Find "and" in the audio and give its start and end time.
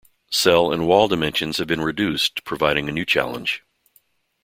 0.73-0.87